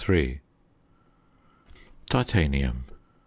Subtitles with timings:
[0.09, 0.39] 9
[2.09, 2.85] TITANIUM.